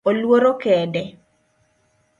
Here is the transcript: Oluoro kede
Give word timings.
Oluoro 0.09 0.51
kede 0.61 1.03